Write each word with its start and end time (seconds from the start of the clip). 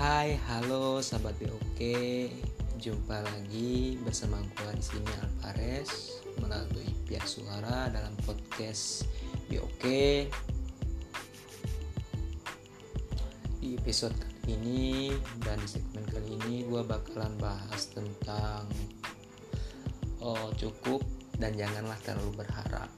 Hai, 0.00 0.40
halo 0.48 1.04
sahabat 1.04 1.36
BOK. 1.44 1.80
Jumpa 2.80 3.20
lagi 3.20 4.00
bersama 4.00 4.40
gua 4.56 4.72
di 4.72 4.80
sini 4.80 5.12
Alvarez 5.20 6.24
melalui 6.40 6.88
pihak 7.04 7.28
suara 7.28 7.92
dalam 7.92 8.16
podcast 8.24 9.04
BOK. 9.52 9.84
Di 13.60 13.76
episode 13.76 14.16
kali 14.16 14.56
ini 14.56 15.12
dan 15.44 15.60
di 15.60 15.68
segmen 15.68 16.08
kali 16.08 16.32
ini 16.48 16.64
gua 16.64 16.80
bakalan 16.80 17.36
bahas 17.36 17.92
tentang 17.92 18.72
oh 20.24 20.48
cukup 20.56 21.04
dan 21.36 21.52
janganlah 21.60 22.00
terlalu 22.00 22.40
berharap 22.40 22.88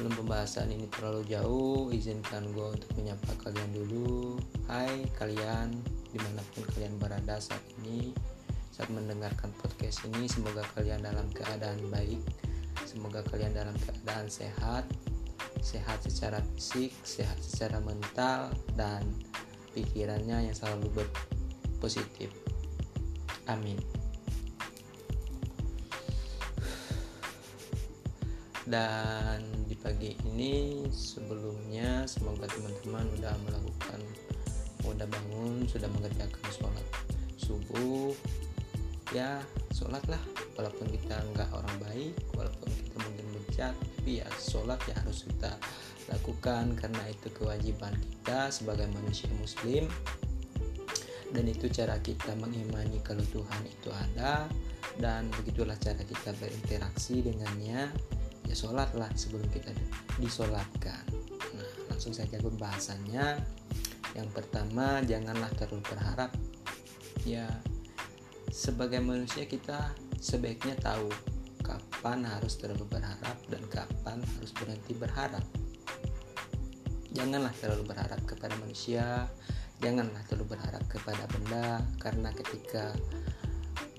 sebelum 0.00 0.16
pembahasan 0.16 0.72
ini 0.72 0.88
terlalu 0.88 1.28
jauh 1.28 1.92
izinkan 1.92 2.48
gue 2.56 2.72
untuk 2.72 2.88
menyapa 2.96 3.36
kalian 3.44 3.68
dulu. 3.76 4.40
Hai 4.64 5.04
kalian 5.20 5.76
di 6.08 6.16
mana 6.16 6.40
pun 6.56 6.64
kalian 6.72 6.96
berada 6.96 7.36
saat 7.36 7.60
ini 7.84 8.16
saat 8.72 8.88
mendengarkan 8.88 9.52
podcast 9.60 10.08
ini 10.08 10.24
semoga 10.24 10.64
kalian 10.72 11.04
dalam 11.04 11.28
keadaan 11.36 11.84
baik. 11.92 12.16
Semoga 12.88 13.20
kalian 13.28 13.52
dalam 13.52 13.76
keadaan 13.76 14.32
sehat 14.32 14.88
sehat 15.60 16.00
secara 16.00 16.40
fisik 16.56 16.96
sehat 17.04 17.36
secara 17.36 17.76
mental 17.84 18.56
dan 18.80 19.04
pikirannya 19.76 20.48
yang 20.48 20.56
selalu 20.56 20.96
berpositif. 20.96 22.32
Amin. 23.52 23.76
Dan 28.64 29.60
pagi 29.80 30.12
ini 30.28 30.84
sebelumnya 30.92 32.04
semoga 32.04 32.44
teman-teman 32.52 33.08
udah 33.16 33.34
melakukan 33.48 34.00
udah 34.84 35.08
bangun 35.08 35.64
sudah 35.64 35.88
mengerjakan 35.96 36.44
sholat 36.52 36.86
subuh. 37.40 38.12
Ya 39.10 39.42
sholat 39.74 40.04
lah 40.06 40.20
walaupun 40.54 40.86
kita 40.92 41.18
nggak 41.34 41.50
orang 41.50 41.76
baik 41.82 42.14
walaupun 42.36 42.68
kita 42.70 42.96
mungkin 43.02 43.26
bejat 43.34 43.74
tapi 43.74 44.20
ya 44.20 44.28
sholat 44.38 44.78
ya 44.86 44.94
harus 45.00 45.26
kita 45.26 45.52
lakukan 46.12 46.76
karena 46.76 47.02
itu 47.10 47.28
kewajiban 47.34 47.96
kita 47.96 48.52
sebagai 48.52 48.86
manusia 48.92 49.32
muslim. 49.40 49.88
Dan 51.30 51.46
itu 51.46 51.70
cara 51.70 51.94
kita 52.02 52.34
mengimani 52.36 52.98
kalau 53.06 53.22
Tuhan 53.30 53.62
itu 53.62 53.88
ada 53.94 54.50
dan 54.98 55.30
begitulah 55.30 55.78
cara 55.78 56.02
kita 56.02 56.34
berinteraksi 56.36 57.22
dengannya 57.22 57.86
ya 58.50 58.54
sholatlah 58.58 59.06
sebelum 59.14 59.46
kita 59.54 59.70
disolatkan. 60.18 61.06
Nah 61.54 61.70
langsung 61.86 62.10
saja 62.10 62.42
pembahasannya. 62.42 63.38
Yang 64.18 64.28
pertama 64.34 64.98
janganlah 65.06 65.46
terlalu 65.54 65.86
berharap. 65.86 66.34
Ya 67.22 67.46
sebagai 68.50 68.98
manusia 68.98 69.46
kita 69.46 69.94
sebaiknya 70.18 70.74
tahu 70.82 71.06
kapan 71.62 72.26
harus 72.26 72.58
terlalu 72.58 72.90
berharap 72.90 73.38
dan 73.46 73.62
kapan 73.70 74.18
harus 74.18 74.50
berhenti 74.58 74.98
berharap. 74.98 75.46
Janganlah 77.14 77.54
terlalu 77.62 77.86
berharap 77.86 78.18
kepada 78.26 78.58
manusia 78.58 79.30
janganlah 79.80 80.20
terlalu 80.28 80.54
berharap 80.54 80.84
kepada 80.92 81.24
benda 81.32 81.80
karena 81.96 82.28
ketika 82.36 82.92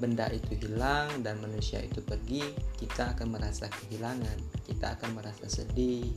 benda 0.01 0.25
itu 0.33 0.57
hilang 0.57 1.21
dan 1.21 1.37
manusia 1.37 1.77
itu 1.77 2.01
pergi, 2.01 2.41
kita 2.81 3.13
akan 3.13 3.37
merasa 3.37 3.69
kehilangan, 3.69 4.65
kita 4.65 4.97
akan 4.97 5.13
merasa 5.13 5.45
sedih, 5.45 6.09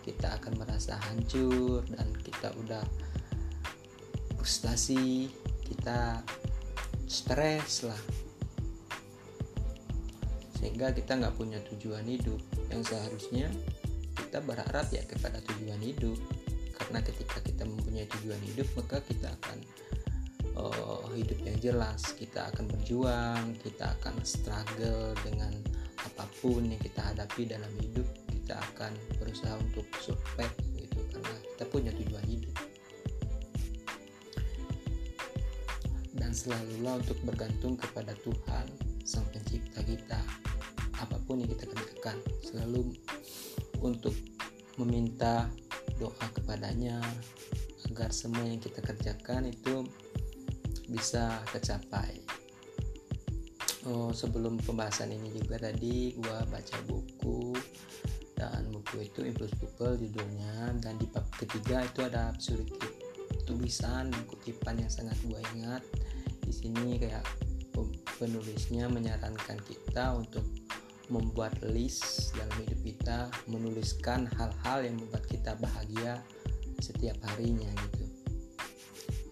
kita 0.00 0.40
akan 0.40 0.56
merasa 0.56 0.96
hancur 1.12 1.84
dan 1.92 2.08
kita 2.24 2.48
udah 2.56 2.80
frustasi, 4.40 5.28
kita 5.68 6.24
stres 7.04 7.84
lah. 7.84 8.02
Sehingga 10.56 10.96
kita 10.96 11.20
nggak 11.20 11.36
punya 11.36 11.60
tujuan 11.68 12.08
hidup 12.08 12.40
yang 12.72 12.80
seharusnya 12.80 13.52
kita 14.16 14.40
berharap 14.40 14.88
ya 14.88 15.04
kepada 15.04 15.44
tujuan 15.52 15.78
hidup. 15.84 16.16
Karena 16.76 17.04
ketika 17.04 17.42
kita 17.44 17.68
mempunyai 17.68 18.08
tujuan 18.18 18.40
hidup, 18.46 18.68
maka 18.78 19.02
kita 19.04 19.28
akan 19.28 19.58
uh, 20.56 21.04
hidup 21.12 21.38
yang 21.44 21.58
jelas 21.60 22.00
kita 22.16 22.48
akan 22.52 22.68
berjuang 22.68 23.56
kita 23.60 23.92
akan 24.00 24.16
struggle 24.24 25.12
dengan 25.24 25.52
apa 26.06 26.24
pun 26.40 26.64
yang 26.64 26.80
kita 26.80 27.00
hadapi 27.02 27.48
dalam 27.48 27.70
hidup 27.80 28.06
kita 28.46 28.62
akan 28.72 28.94
berusaha 29.18 29.58
untuk 29.58 29.82
survive 29.98 30.54
gitu 30.78 31.02
karena 31.10 31.34
kita 31.50 31.64
punya 31.66 31.90
tujuan 31.98 32.26
hidup. 32.30 32.54
Dan 36.14 36.30
selalulah 36.30 37.02
untuk 37.02 37.18
bergantung 37.26 37.74
kepada 37.74 38.14
Tuhan 38.22 38.66
sang 39.02 39.26
pencipta 39.34 39.82
kita. 39.82 40.22
Apa 40.94 41.18
pun 41.26 41.42
yang 41.42 41.50
kita 41.58 41.66
kerjakan 41.74 42.22
selalu 42.46 42.94
untuk 43.82 44.14
meminta 44.78 45.50
doa 45.98 46.26
kepadanya 46.30 47.02
agar 47.90 48.14
semua 48.14 48.46
yang 48.46 48.62
kita 48.62 48.78
kerjakan 48.78 49.50
itu 49.50 49.90
bisa 50.90 51.42
tercapai. 51.50 52.22
Oh, 53.86 54.10
sebelum 54.10 54.58
pembahasan 54.58 55.14
ini 55.14 55.30
juga 55.30 55.62
tadi 55.62 56.18
gua 56.18 56.42
baca 56.50 56.76
buku 56.90 57.54
dan 58.34 58.66
buku 58.74 59.06
itu 59.06 59.22
Impuls 59.22 59.54
People 59.62 59.94
judulnya 59.94 60.74
dan 60.82 60.98
di 60.98 61.06
bab 61.06 61.22
ketiga 61.38 61.86
itu 61.86 62.02
ada 62.02 62.34
sedikit 62.36 62.90
tulisan 63.46 64.10
kutipan 64.26 64.82
yang 64.82 64.90
sangat 64.90 65.14
gua 65.30 65.38
ingat 65.54 65.86
di 66.42 66.50
sini 66.50 66.98
kayak 66.98 67.22
penulisnya 68.18 68.88
menyarankan 68.88 69.60
kita 69.62 70.16
untuk 70.16 70.44
membuat 71.06 71.54
list 71.62 72.34
dalam 72.34 72.56
hidup 72.66 72.80
kita 72.82 73.18
menuliskan 73.46 74.26
hal-hal 74.34 74.82
yang 74.82 74.98
membuat 74.98 75.22
kita 75.30 75.54
bahagia 75.62 76.18
setiap 76.82 77.14
harinya 77.30 77.70
gitu 77.70 77.95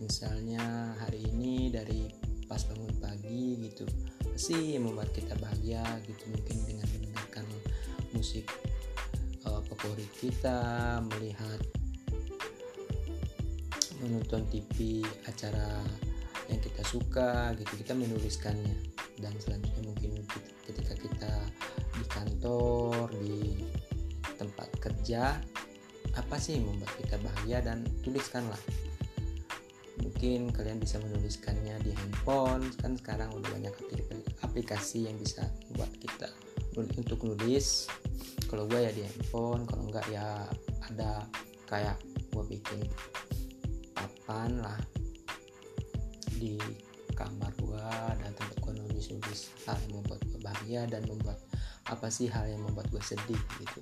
misalnya 0.02 0.94
hari 1.02 1.26
ini 1.30 1.70
dari 1.70 2.10
pas 2.44 2.62
bangun 2.66 2.92
pagi 3.00 3.58
gitu 3.66 3.86
pasti 4.34 4.76
membuat 4.76 5.14
kita 5.14 5.38
bahagia 5.38 5.82
gitu 6.04 6.26
mungkin 6.34 6.56
dengan 6.66 6.86
mendengarkan 6.90 7.46
musik 8.12 8.50
uh, 9.46 9.62
favorit 9.70 10.10
kita 10.18 10.98
melihat 11.14 11.60
menonton 14.02 14.44
TV 14.52 15.00
acara 15.24 15.80
yang 16.52 16.60
kita 16.60 16.82
suka 16.84 17.56
gitu 17.56 17.72
kita 17.80 17.96
menuliskannya. 17.96 18.76
Dan 19.16 19.32
selanjutnya 19.40 19.82
mungkin 19.86 20.20
ketika 20.66 20.92
kita 20.98 21.32
di 21.94 22.04
kantor 22.10 23.08
di 23.22 23.64
tempat 24.36 24.68
kerja 24.82 25.38
apa 26.14 26.36
sih 26.36 26.60
membuat 26.60 26.92
kita 26.98 27.16
bahagia 27.22 27.62
dan 27.62 27.86
tuliskanlah 28.02 28.58
mungkin 30.24 30.56
kalian 30.56 30.80
bisa 30.80 30.96
menuliskannya 31.04 31.84
di 31.84 31.92
handphone. 31.92 32.72
Kan 32.80 32.96
sekarang 32.96 33.28
udah 33.36 33.44
banyak 33.60 33.76
aplikasi 34.40 35.04
yang 35.04 35.20
bisa 35.20 35.44
buat 35.76 35.92
kita 36.00 36.32
untuk 36.80 37.28
nulis. 37.28 37.92
Kalau 38.48 38.64
gue 38.64 38.88
ya 38.88 38.88
di 38.88 39.04
handphone 39.04 39.68
kalau 39.68 39.84
enggak 39.84 40.08
ya 40.08 40.48
ada 40.88 41.28
kayak 41.68 42.00
gue 42.32 42.40
bikin 42.56 42.88
papan 43.92 44.64
lah 44.64 44.80
di 46.40 46.56
kamar 47.12 47.52
gue 47.60 47.84
dan 48.16 48.32
tempat 48.32 48.56
gue 48.64 48.72
nulis 48.80 49.12
nulis 49.12 49.52
hal 49.68 49.76
yang 49.76 50.00
membuat 50.00 50.24
gue 50.24 50.40
bahagia 50.40 50.88
dan 50.88 51.04
membuat 51.04 51.36
apa 51.92 52.08
sih 52.08 52.32
hal 52.32 52.48
yang 52.48 52.64
membuat 52.64 52.88
gue 52.88 53.04
sedih 53.04 53.42
gitu. 53.60 53.80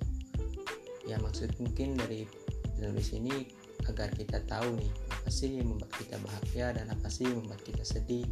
Ya 1.06 1.22
maksud 1.22 1.54
mungkin 1.62 1.94
dari 1.94 2.26
penulis 2.74 3.14
ini 3.14 3.61
agar 3.90 4.10
kita 4.14 4.38
tahu 4.46 4.78
nih 4.78 4.92
apa 5.10 5.28
sih 5.30 5.58
yang 5.58 5.70
membuat 5.70 5.92
kita 5.96 6.16
bahagia 6.22 6.66
dan 6.74 6.86
apa 6.90 7.08
sih 7.10 7.26
yang 7.26 7.42
membuat 7.42 7.62
kita 7.62 7.84
sedih 7.86 8.26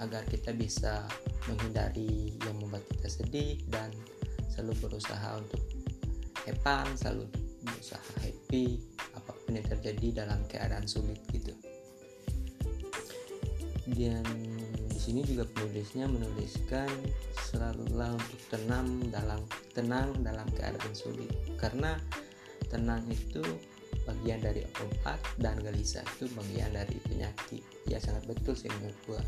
agar 0.00 0.22
kita 0.28 0.52
bisa 0.52 1.04
menghindari 1.48 2.36
yang 2.44 2.56
membuat 2.60 2.84
kita 2.92 3.08
sedih 3.08 3.60
dan 3.68 3.92
selalu 4.52 4.74
berusaha 4.88 5.40
untuk 5.40 5.62
hepan 6.44 6.86
selalu 6.94 7.26
berusaha 7.64 8.04
happy 8.20 8.80
apa 9.16 9.32
pun 9.32 9.56
yang 9.56 9.66
terjadi 9.66 10.24
dalam 10.24 10.40
keadaan 10.46 10.84
sulit 10.84 11.18
gitu. 11.32 11.56
Dan 13.84 14.24
di 14.88 14.96
sini 15.00 15.20
juga 15.28 15.44
penulisnya 15.44 16.08
menuliskan 16.08 16.88
selalulah 17.52 18.16
untuk 18.16 18.40
tenang 18.48 18.88
dalam 19.12 19.40
tenang 19.76 20.08
dalam 20.24 20.48
keadaan 20.56 20.94
sulit. 20.96 21.28
Karena 21.60 21.96
tenang 22.72 23.04
itu 23.12 23.44
bagian 24.04 24.40
dari 24.40 24.62
obat 24.84 25.20
dan 25.40 25.56
gelisah 25.60 26.04
itu 26.16 26.28
bagian 26.36 26.70
dari 26.72 26.96
penyakit. 27.08 27.62
Ya 27.88 27.96
sangat 28.00 28.28
betul 28.28 28.52
sih 28.56 28.68
menurut 28.68 28.98
gue 29.08 29.22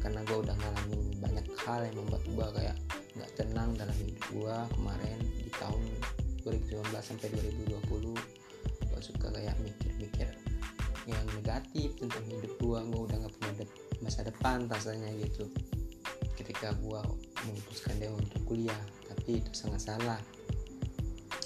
karena 0.00 0.24
gue 0.24 0.38
udah 0.40 0.56
ngalamin 0.56 1.02
banyak 1.20 1.46
hal 1.60 1.84
yang 1.84 1.96
membuat 2.00 2.24
gue 2.24 2.46
kayak 2.56 2.76
nggak 3.20 3.30
tenang 3.36 3.70
dalam 3.76 3.96
hidup 4.00 4.24
gue 4.32 4.56
kemarin 4.80 5.18
di 5.44 5.50
tahun 5.60 5.82
2019 6.40 6.88
sampai 7.04 7.28
2020 7.36 8.16
gue 8.88 9.00
suka 9.04 9.28
kayak 9.28 9.56
mikir-mikir 9.60 10.28
yang 11.04 11.24
negatif 11.36 11.92
tentang 12.00 12.24
hidup 12.32 12.52
gue 12.56 12.78
gue 12.80 13.00
udah 13.12 13.16
nggak 13.20 13.34
punya 13.36 13.52
de 13.60 13.66
masa 14.00 14.24
depan 14.24 14.64
rasanya 14.70 15.12
gitu. 15.20 15.44
Ketika 16.38 16.72
gue 16.80 17.00
memutuskan 17.44 18.00
dia 18.00 18.08
untuk 18.08 18.40
kuliah 18.48 18.80
tapi 19.04 19.44
itu 19.44 19.52
sangat 19.52 19.92
salah. 19.92 20.20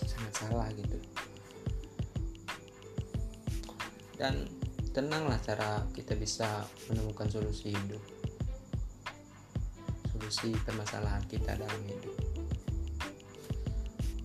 Sangat 0.06 0.32
salah 0.46 0.70
gitu 0.78 0.94
dan 4.14 4.46
tenanglah 4.94 5.38
cara 5.42 5.82
kita 5.90 6.14
bisa 6.14 6.62
menemukan 6.86 7.26
solusi 7.26 7.74
hidup. 7.74 8.02
Solusi 10.14 10.54
permasalahan 10.62 11.26
kita 11.26 11.58
dalam 11.58 11.82
hidup. 11.82 12.16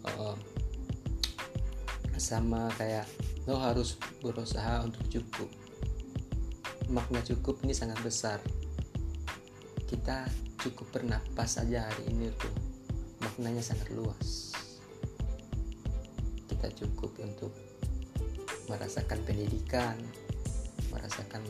Uh, 0.05 0.37
sama 2.19 2.69
kayak 2.77 3.09
lo 3.49 3.57
harus 3.57 3.97
berusaha 4.21 4.85
untuk 4.85 5.01
cukup. 5.09 5.49
Makna 6.93 7.25
cukup 7.25 7.57
ini 7.65 7.73
sangat 7.73 7.97
besar. 8.05 8.37
Kita 9.89 10.29
cukup 10.61 10.93
bernapas 10.93 11.57
saja 11.57 11.89
hari 11.89 12.13
ini 12.13 12.29
tuh. 12.37 12.53
Maknanya 13.25 13.65
sangat 13.65 13.89
luas. 13.89 14.53
Kita 16.45 16.69
cukup 16.77 17.17
untuk 17.25 17.68
merasakan 18.69 19.19
pendidikan 19.25 19.97
merasakan 20.93 21.41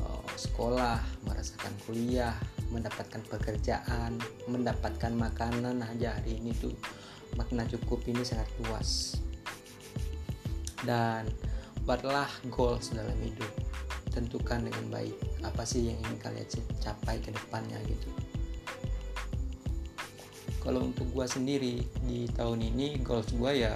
uh, 0.00 0.24
sekolah 0.38 1.02
merasakan 1.26 1.74
kuliah 1.84 2.34
mendapatkan 2.70 3.22
pekerjaan 3.30 4.18
mendapatkan 4.50 5.12
makanan. 5.14 5.82
Aja 5.82 6.16
hari 6.18 6.42
ini 6.42 6.54
tuh 6.58 6.74
makna 7.38 7.66
cukup 7.66 8.02
ini 8.06 8.22
sangat 8.22 8.46
luas. 8.66 9.18
Dan 10.84 11.26
buatlah 11.84 12.28
goals 12.52 12.92
dalam 12.92 13.16
hidup. 13.22 13.50
Tentukan 14.14 14.62
dengan 14.62 14.84
baik 14.94 15.16
apa 15.42 15.66
sih 15.66 15.90
yang 15.90 15.98
ingin 16.06 16.18
kalian 16.22 16.48
capai 16.78 17.18
ke 17.18 17.34
depannya 17.34 17.78
gitu. 17.88 18.10
Kalau 20.62 20.86
untuk 20.86 21.04
gua 21.12 21.28
sendiri 21.28 21.84
di 22.08 22.24
tahun 22.32 22.62
ini 22.72 23.02
goals 23.04 23.28
gua 23.36 23.52
ya 23.52 23.74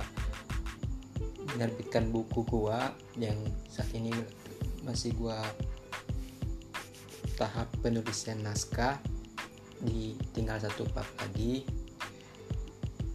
menerbitkan 1.59 2.15
buku 2.15 2.47
gua 2.47 2.95
yang 3.19 3.35
saat 3.67 3.91
ini 3.99 4.15
masih 4.87 5.11
gua 5.19 5.43
tahap 7.35 7.67
penulisan 7.83 8.39
naskah 8.47 9.03
di 9.83 10.15
tinggal 10.35 10.59
satu 10.59 10.87
bab 10.95 11.07
lagi. 11.23 11.67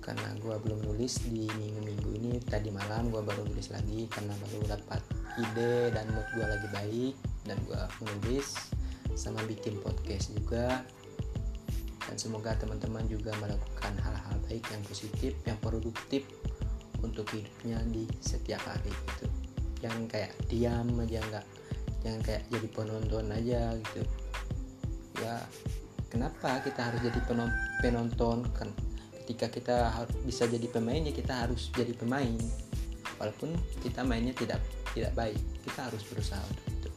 Karena 0.04 0.36
gue 0.36 0.56
belum 0.60 0.84
nulis 0.84 1.24
di 1.32 1.48
minggu-minggu 1.48 2.10
ini 2.20 2.34
tadi 2.44 2.68
malam 2.68 3.08
gue 3.08 3.24
baru 3.24 3.48
nulis 3.48 3.72
lagi 3.72 4.04
karena 4.12 4.36
baru 4.36 4.76
dapat 4.76 5.00
ide 5.40 5.96
dan 5.96 6.12
mood 6.12 6.28
gue 6.36 6.44
lagi 6.44 6.68
baik 6.76 7.16
dan 7.48 7.56
gue 7.64 7.80
menulis 8.04 8.72
sama 9.16 9.40
bikin 9.48 9.80
podcast 9.80 10.36
juga. 10.36 10.84
Dan 12.04 12.20
semoga 12.20 12.52
teman-teman 12.60 13.08
juga 13.08 13.32
melakukan 13.40 13.96
hal-hal 14.04 14.36
baik 14.52 14.64
yang 14.76 14.84
positif 14.84 15.32
yang 15.48 15.56
produktif 15.64 16.28
untuk 17.04 17.28
hidupnya 17.36 17.78
di 17.92 18.08
setiap 18.24 18.64
hari 18.64 18.90
gitu. 18.90 19.28
Jangan 19.84 20.08
kayak 20.08 20.32
diam 20.48 20.88
aja 20.98 21.20
nggak 21.20 21.46
jangan 22.04 22.22
kayak 22.24 22.44
jadi 22.50 22.68
penonton 22.72 23.26
aja 23.30 23.62
gitu. 23.78 24.02
Ya 25.20 25.36
kenapa 26.08 26.64
kita 26.64 26.90
harus 26.90 27.02
jadi 27.04 27.20
penonton? 27.84 28.48
Kan 28.56 28.72
ketika 29.24 29.48
kita 29.52 29.76
bisa 30.24 30.48
jadi 30.48 30.68
pemain 30.72 31.04
ya 31.04 31.14
kita 31.14 31.46
harus 31.48 31.70
jadi 31.76 31.92
pemain. 31.94 32.40
Walaupun 33.20 33.56
kita 33.84 34.02
mainnya 34.04 34.34
tidak 34.34 34.64
tidak 34.94 35.12
baik 35.18 35.42
kita 35.66 35.90
harus 35.90 36.02
berusaha 36.06 36.44
untuk 36.70 36.70
itu 36.70 36.90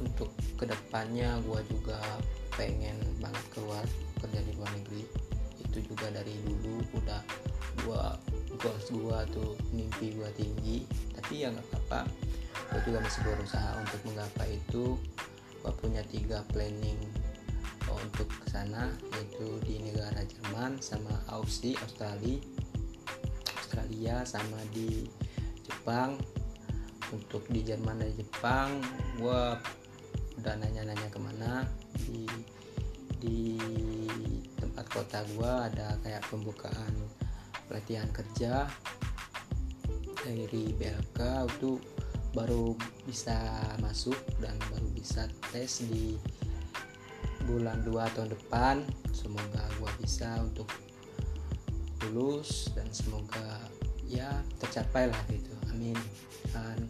untuk 0.00 0.30
ke 0.56 0.64
depannya 0.64 1.36
gue 1.44 1.60
juga 1.68 2.00
pengen 2.56 2.96
banget 3.20 3.44
keluar 3.52 3.84
kerja 4.18 4.40
di 4.40 4.52
luar 4.56 4.72
negeri 4.72 5.04
itu 5.72 5.88
juga 5.96 6.12
dari 6.12 6.36
dulu 6.44 6.84
udah 7.00 7.24
gue 7.88 8.04
goals 8.60 8.86
gue 8.92 9.18
tuh 9.32 9.50
mimpi 9.72 10.12
gue 10.12 10.30
tinggi. 10.36 10.84
Tapi 11.16 11.32
ya 11.40 11.48
nggak 11.48 11.66
apa-apa. 11.72 12.00
Gue 12.68 12.80
juga 12.92 12.98
masih 13.00 13.20
berusaha 13.24 13.70
untuk 13.80 14.00
menggapai 14.04 14.60
itu. 14.60 15.00
Gue 15.64 15.72
punya 15.80 16.04
tiga 16.04 16.44
planning 16.52 17.00
untuk 17.88 18.28
ke 18.28 18.46
sana 18.52 18.92
yaitu 19.16 19.58
di 19.64 19.80
negara 19.80 20.22
Jerman 20.24 20.80
sama 20.80 21.12
Aussie 21.28 21.76
Australia 21.80 22.40
Australia 23.56 24.22
sama 24.28 24.60
di 24.76 25.08
Jepang. 25.64 26.20
Untuk 27.12 27.44
di 27.52 27.60
Jerman 27.64 28.00
dan 28.00 28.12
Jepang 28.16 28.68
gue 29.16 29.42
udah 30.36 30.54
nanya-nanya 30.60 31.08
ke 31.08 31.20
mana. 31.20 31.64
Di 32.04 32.28
di 33.22 33.56
kota 34.92 35.24
gue 35.34 35.52
ada 35.72 35.96
kayak 36.04 36.22
pembukaan 36.28 36.92
pelatihan 37.66 38.08
kerja 38.12 38.68
dari 40.22 40.70
BLK 40.76 41.18
itu 41.58 41.80
baru 42.32 42.72
bisa 43.04 43.36
masuk 43.84 44.16
dan 44.40 44.56
baru 44.72 44.88
bisa 44.96 45.28
tes 45.52 45.84
di 45.84 46.16
bulan 47.44 47.82
2 47.84 48.14
tahun 48.16 48.30
depan. 48.32 48.76
Semoga 49.12 49.62
gua 49.78 49.90
bisa 50.00 50.40
untuk 50.40 50.68
lulus 52.08 52.72
dan 52.74 52.88
semoga 52.90 53.68
ya 54.08 54.40
tercapai 54.58 55.08
lah 55.10 55.22
gitu. 55.28 55.52
Amin. 55.70 55.96
Dan 56.50 56.88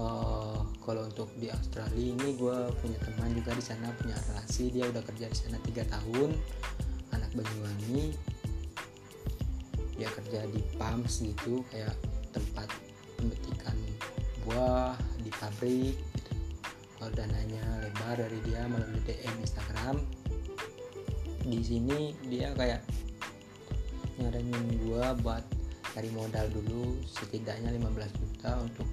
uh, 0.00 0.64
kalau 0.80 1.04
untuk 1.04 1.28
di 1.36 1.52
Australia 1.52 2.16
ini 2.16 2.34
gue 2.34 2.58
punya 2.80 2.98
teman 3.04 3.36
juga 3.36 3.52
di 3.52 3.64
sana 3.64 3.92
punya 4.00 4.16
relasi. 4.16 4.72
Dia 4.72 4.88
udah 4.88 5.02
kerja 5.04 5.26
di 5.28 5.36
sana 5.36 5.58
tiga 5.62 5.84
tahun 5.86 6.32
anak 7.12 7.30
Banyuwangi. 7.36 8.16
Dia 10.00 10.08
kerja 10.08 10.48
di 10.48 10.60
pumps 10.80 11.20
gitu 11.20 11.60
kayak 11.68 11.92
tempat 12.32 12.68
pemetikan 13.20 13.76
buah 14.48 14.96
di 15.20 15.28
pabrik 15.36 15.96
kalau 16.96 17.12
dananya 17.12 17.64
lebar 17.84 18.16
dari 18.16 18.38
dia 18.48 18.64
melalui 18.64 19.00
DM 19.04 19.36
Instagram. 19.44 20.00
Di 21.44 21.60
sini 21.60 22.16
dia 22.28 22.52
kayak 22.56 22.80
nyaranin 24.20 24.80
gua 24.84 25.16
buat 25.20 25.44
cari 25.90 26.12
modal 26.12 26.46
dulu 26.52 27.00
setidaknya 27.08 27.72
15 27.74 28.20
juta 28.20 28.52
untuk 28.62 28.88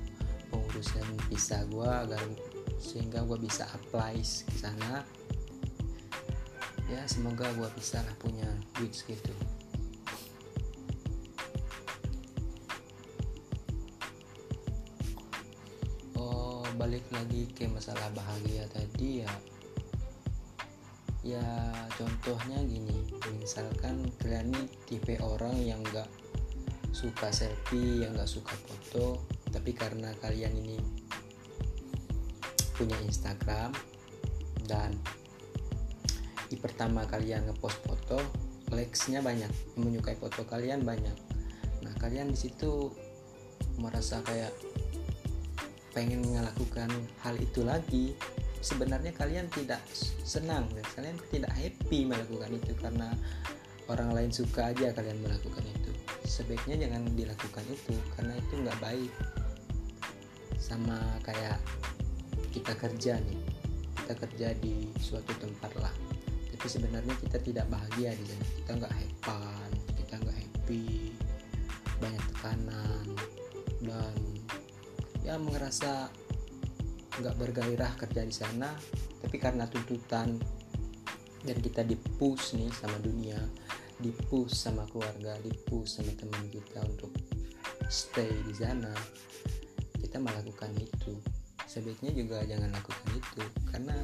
pengurusan 0.57 1.05
visa 1.29 1.61
gua 1.69 2.01
agar 2.01 2.21
sehingga 2.81 3.21
gua 3.21 3.37
bisa 3.37 3.69
apply 3.69 4.17
ke 4.25 4.55
sana. 4.57 5.05
Ya 6.89 7.05
semoga 7.05 7.45
gua 7.53 7.69
bisa 7.77 8.01
lah 8.01 8.15
punya 8.17 8.49
duit 8.73 8.97
segitu 8.97 9.29
balik 16.77 17.03
lagi 17.11 17.43
ke 17.51 17.67
masalah 17.67 18.07
bahagia 18.15 18.63
tadi 18.71 19.25
ya. 19.25 19.33
Ya 21.19 21.45
contohnya 21.99 22.63
gini. 22.63 22.95
Misalkan 23.43 24.07
kalian 24.21 24.55
nih 24.55 24.65
tipe 24.87 25.19
orang 25.19 25.57
yang 25.57 25.83
nggak 25.91 26.07
suka 26.95 27.27
selfie 27.33 28.07
yang 28.07 28.15
nggak 28.15 28.31
suka 28.31 28.55
foto 28.63 29.19
tapi 29.51 29.71
karena 29.75 30.11
kalian 30.23 30.53
ini 30.55 30.77
punya 32.77 32.97
Instagram 33.03 33.73
dan 34.69 34.93
di 36.47 36.55
pertama 36.55 37.03
kalian 37.09 37.49
ngepost 37.49 37.81
foto 37.83 38.19
likesnya 38.71 39.23
banyak 39.23 39.49
menyukai 39.79 40.15
foto 40.19 40.43
kalian 40.43 40.83
banyak. 40.83 41.15
Nah 41.83 41.93
kalian 41.99 42.31
di 42.31 42.37
situ 42.37 42.91
merasa 43.79 44.19
kayak 44.23 44.51
pengen 45.95 46.23
melakukan 46.27 46.91
hal 47.23 47.35
itu 47.39 47.63
lagi. 47.63 48.13
Sebenarnya 48.57 49.13
kalian 49.15 49.47
tidak 49.53 49.79
senang 50.27 50.67
kalian 50.97 51.15
tidak 51.31 51.53
happy 51.55 52.03
melakukan 52.03 52.51
itu 52.51 52.73
karena 52.75 53.15
orang 53.87 54.11
lain 54.11 54.31
suka 54.31 54.71
aja 54.71 54.91
kalian 54.91 55.19
melakukan 55.23 55.63
itu. 55.63 55.91
Sebaiknya 56.27 56.87
jangan 56.87 57.07
dilakukan 57.15 57.65
itu 57.71 57.95
karena 58.15 58.33
itu 58.35 58.53
nggak 58.59 58.79
baik. 58.83 59.11
Sama 60.59 60.99
kayak 61.23 61.59
kita 62.51 62.75
kerja 62.75 63.19
nih. 63.23 63.41
Kita 64.03 64.13
kerja 64.15 64.47
di 64.59 64.91
suatu 64.99 65.31
tempat 65.39 65.71
lah. 65.79 65.93
Tapi 66.51 66.67
sebenarnya 66.67 67.15
kita 67.19 67.39
tidak 67.39 67.67
bahagia 67.71 68.11
di 68.15 68.25
sana. 68.27 68.45
Kita 68.59 68.71
nggak 68.75 68.93
happy 68.93 69.15
kita 70.03 70.13
nggak 70.23 70.37
happy. 70.37 70.85
Banyak 72.03 72.23
tekanan. 72.35 73.05
Dan 73.83 74.15
ya 75.23 75.35
merasa 75.39 76.11
nggak 77.19 77.35
bergairah 77.39 77.91
kerja 77.95 78.21
di 78.27 78.35
sana. 78.35 78.71
Tapi 79.23 79.35
karena 79.39 79.63
tuntutan 79.67 80.35
dan 81.47 81.57
kita 81.63 81.87
dipus 81.87 82.57
nih 82.59 82.67
sama 82.75 82.99
dunia 82.99 83.39
dipus 83.97 84.53
sama 84.53 84.85
keluarga 84.93 85.33
dipus 85.41 85.97
sama 85.97 86.13
teman 86.13 86.45
kita 86.53 86.85
untuk 86.85 87.09
stay 87.89 88.29
di 88.45 88.53
sana. 88.53 88.93
Kita 89.97 90.21
melakukan 90.21 90.71
itu. 90.77 91.17
Sebaiknya 91.67 92.13
juga 92.15 92.45
jangan 92.47 92.71
lakukan 92.71 93.09
itu 93.11 93.43
karena 93.67 93.97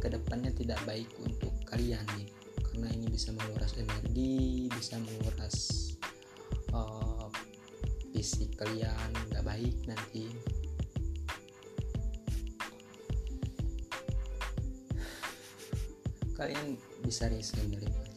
ke 0.00 0.08
depannya 0.08 0.50
tidak 0.56 0.80
baik 0.88 1.08
untuk 1.20 1.52
kalian 1.68 2.02
nih. 2.16 2.28
Karena 2.70 2.88
ini 2.96 3.06
bisa 3.12 3.34
menguras 3.34 3.76
energi 3.76 4.70
bisa 4.72 4.96
menguras 4.96 5.56
uh, 6.72 7.28
fisik 8.14 8.56
kalian 8.56 9.10
nggak 9.30 9.44
baik 9.44 9.76
nanti. 9.84 10.32
Kalian 16.40 16.80
bisa 17.04 17.28
resign 17.28 17.68
dari 17.68 18.09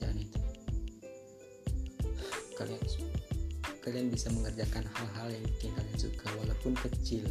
kalian 2.56 2.82
kalian 3.84 4.08
bisa 4.08 4.32
mengerjakan 4.32 4.88
hal-hal 4.96 5.28
yang 5.28 5.44
bikin 5.56 5.72
kalian 5.76 5.98
suka 6.00 6.28
walaupun 6.40 6.74
kecil. 6.80 7.28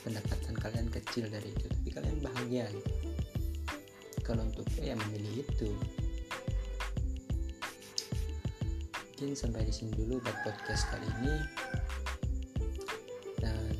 Pendapatan 0.00 0.56
kalian 0.56 0.88
kecil 0.88 1.28
dari 1.28 1.52
itu 1.52 1.68
tapi 1.68 1.88
kalian 1.92 2.18
bahagia 2.24 2.64
gitu. 2.72 2.92
Kalau 4.24 4.48
untuk 4.48 4.64
ya 4.80 4.96
memilih 4.96 5.44
itu. 5.44 5.70
Mungkin 9.20 9.36
sampai 9.36 9.68
di 9.68 9.74
sini 9.76 9.92
dulu 9.92 10.16
buat 10.24 10.36
podcast 10.40 10.88
kali 10.88 11.04
ini. 11.20 11.34
Dan 13.36 13.76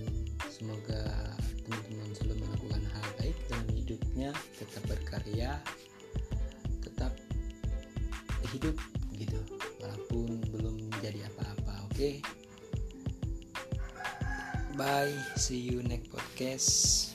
semoga 0.53 1.33
teman-teman 1.65 2.13
selalu 2.13 2.45
melakukan 2.45 2.83
hal 2.93 3.07
baik 3.17 3.37
dalam 3.49 3.69
hidupnya 3.73 4.31
tetap 4.61 4.83
berkarya 4.85 5.57
tetap 6.85 7.17
hidup 8.53 8.77
okay? 12.01 12.23
bye 14.81 15.13
see 15.37 15.61
you 15.61 15.83
next 15.85 16.09
podcast 16.09 17.10